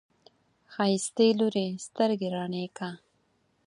ښايستې 0.73 1.27
لورې، 1.39 1.67
سترګې 1.85 2.27
رڼې 2.35 2.65
که! 2.77 2.89